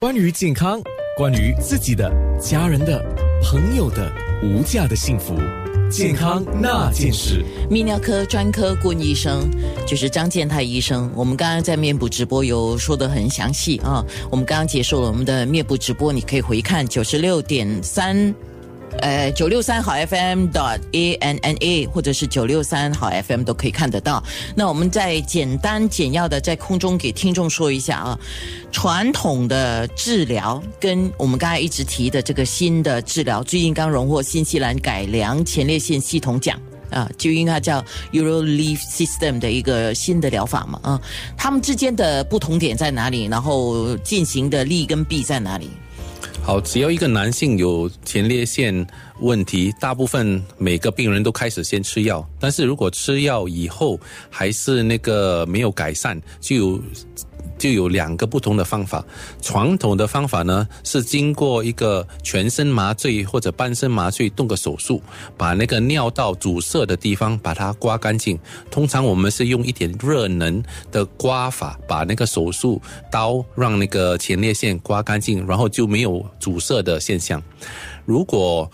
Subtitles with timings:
[0.00, 0.80] 关于健康，
[1.16, 2.08] 关于自己的、
[2.40, 3.04] 家人的、
[3.42, 4.08] 朋友的
[4.44, 5.34] 无价的幸福，
[5.90, 7.44] 健康那件事。
[7.68, 9.50] 泌尿科专科顾问医生
[9.88, 11.10] 就是张建泰医生。
[11.16, 14.00] 我们刚刚在面部直播有说的很详细啊。
[14.30, 18.32] 我们刚刚结束了我们的面部直播，你可以回看九十六点三。
[19.00, 24.22] 呃，九六三好 FM dot a n n a 或者是九六三好 FM 都可以看得到。
[24.56, 28.18] 那我们再简单简要的在空中给听众说一下啊，
[28.72, 36.60] 传统的治疗跟我们刚才一直提的这个新的治疗，最近刚荣获新西兰改良前列腺系统奖
[36.90, 37.80] 啊，就因为它叫
[38.12, 41.00] Euro Leaf System 的一个新的疗法嘛啊，
[41.36, 43.26] 它们之间的不同点在哪里？
[43.26, 45.70] 然后进行的利跟弊在哪里？
[46.48, 48.74] 好，只要一个男性有前列腺
[49.20, 52.26] 问题，大部分每个病人都开始先吃药。
[52.40, 56.82] 但是如果吃药以后还是那个没有改善，就有。
[57.58, 59.04] 就有两个不同的方法。
[59.42, 65.02] 传统的方法呢，是经过一个全身麻醉或者半身麻醉动个手术，
[65.36, 68.38] 把那个尿道阻塞的地方把它刮干净。
[68.70, 77.42] 通常我们是用一点热能的刮法，把那个手术刀让那个前列腺刮干净，然后就没有阻塞的现象。
[78.04, 78.70] 如果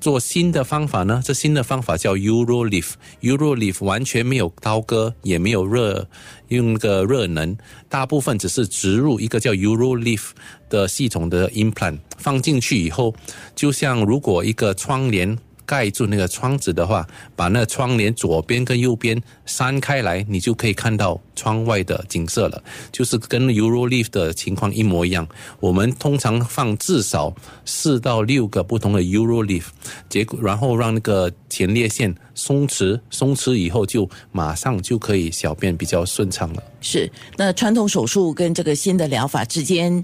[0.00, 1.20] 做新的方法呢？
[1.24, 6.06] 这新的方法叫 Euro Leaf，Euro Leaf 完全没有刀割，也没有热，
[6.48, 7.56] 用个热能，
[7.88, 10.30] 大部分只是植入一个叫 Euro Leaf
[10.68, 13.14] 的系统的 implant，放进去以后，
[13.54, 15.36] 就像如果一个窗帘。
[15.68, 22.62] 盖住那个窗子的话，把那窗帘左边跟右边扇开来，你就可以看到窗外的景色了。
[22.90, 25.28] 就是跟 Euro Lift 的情况一模一样。
[25.60, 27.34] 我们通常放至少
[27.66, 29.66] 四到六个不同的 Euro Lift
[30.08, 36.62] 结果然后让那个前列腺松弛，松弛以后就马上就可以小便比较顺畅了。
[36.80, 40.02] 是，那传统手术跟这个新的疗法之间。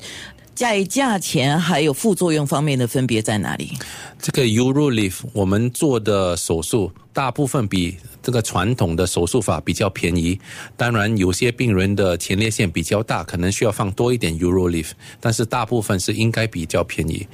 [0.55, 3.73] 在价钱还有副作用方面的分别在哪里？
[4.21, 10.39] 这个 Urolif 我们做的手术大部分比这个传统的手术法比较便宜。
[10.77, 17.27] 当然，有些病人的前列腺比较大，可能需要放多一点 Urolif，但是大部分是应该比较便宜。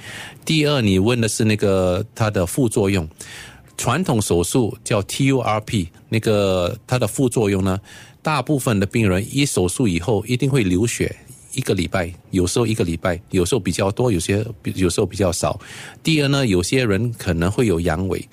[0.43, 3.07] 第二，你问的是那个它的副作用。
[3.77, 7.79] 传统手术叫 TURP，那个它的副作用呢，
[8.21, 11.15] 大部分的病人一手术以后一定会流血。
[11.53, 15.59] 一个礼拜，有时候一个礼拜，有时候比较多，有些有时候比较少。
[16.01, 18.23] 第二呢，有些人可能会有阳痿，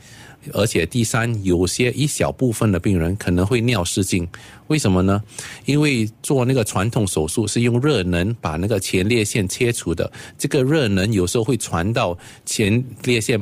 [0.53, 4.27] 而且第三，有些一小部分的病人可能会尿失禁。
[4.69, 5.21] 为什么呢？
[5.65, 13.41] 因为做那个传统手术是用热能把那个前列腺切除的，这个热能有时候会传到前列腺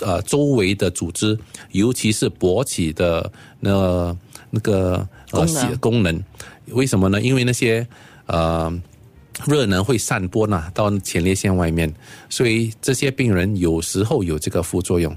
[0.00, 1.36] 呃周围的组织，
[1.72, 4.16] 尤其是勃起的那
[4.50, 5.44] 那个呃
[5.80, 6.22] 功能。
[6.66, 7.20] 为什么呢？
[7.20, 7.84] 因为那些
[8.26, 8.72] 呃。
[9.44, 11.92] 热能会散播呢到前列腺外面，
[12.30, 15.14] 所以这些病人有时候有这个副作用。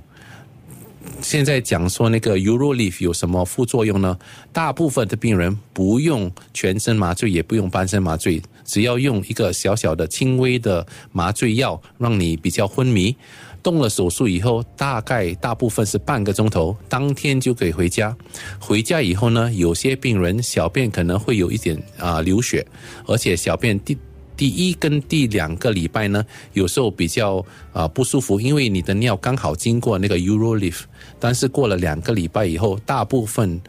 [1.22, 4.18] 现在讲说那个 Urolif 有什么副作用呢？
[4.54, 13.16] 大部分的病人不用全身麻醉，也不用半身麻醉，只要用一个小小的轻微的麻醉药，让你比较昏迷。
[13.62, 18.16] 动了手术以后，大概大部分是半个钟头，当天就可以回家。
[18.60, 22.66] 回家以后呢，有些病人小便可能会有一点啊流血，
[23.06, 23.98] 而且小便第。
[24.40, 30.84] 第一跟第两个礼拜呢，有时候比较啊不舒服，因为你的尿刚好经过那个 Urolift，
[31.20, 33.60] 但是过了两个礼拜以后，大部分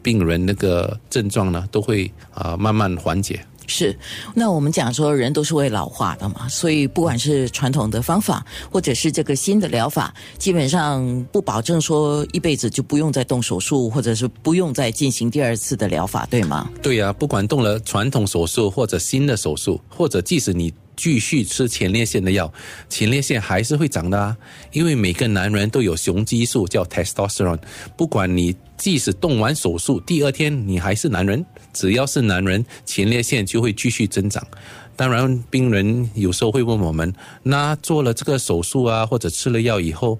[0.00, 3.44] 病人那个症状呢都会啊慢慢缓解。
[3.70, 3.96] 是，
[4.34, 16.68] 那我们讲说人都是会老化的嘛，所以不管是传统的方法，或者是这个新的疗法，基本上不保证说一辈子就不用再动手术，或者是不用再进行第二次的疗法，对吗？
[16.82, 20.74] 对呀，不管动了传统手术或者新的手术，或者即使你。
[21.00, 22.52] 继续吃前列腺的药，
[22.86, 24.36] 前列腺还是会长的啊！
[24.70, 27.58] 因为每个男人都有雄激素叫 testosterone，
[27.96, 34.46] 不管你即使动完手术，第二天你还是男人，只要是男人，前列腺就会继续增长。
[34.94, 37.10] 当然，病人有时候会问我们，
[37.42, 40.18] 那做了这个手术啊，或者吃了药以后，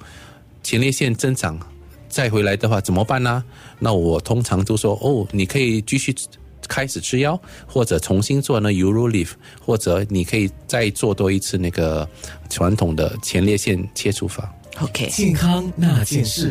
[0.63, 1.61] 前列腺增长
[2.09, 3.45] 再回来的话怎么办呢？
[3.79, 6.17] 那我通常都说，哦，你可以继续。
[6.71, 12.09] 开始吃药，或者重新做呢 Urolift，或者你可以再做多一次那个
[12.49, 14.55] 传统的前列腺切除法。
[14.81, 16.49] OK，健康那件事。